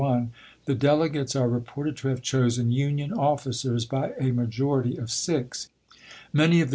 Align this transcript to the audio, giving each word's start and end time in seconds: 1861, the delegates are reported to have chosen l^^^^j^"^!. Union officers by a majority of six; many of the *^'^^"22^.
1861, 0.01 0.65
the 0.65 0.79
delegates 0.79 1.35
are 1.35 1.47
reported 1.47 1.95
to 1.97 2.07
have 2.07 2.23
chosen 2.23 2.65
l^^^^j^"^!. 2.65 2.73
Union 2.73 3.13
officers 3.13 3.85
by 3.85 4.13
a 4.19 4.31
majority 4.31 4.97
of 4.97 5.11
six; 5.11 5.69
many 6.33 6.59
of 6.59 6.69
the 6.69 6.69
*^'^^"22^. 6.69 6.69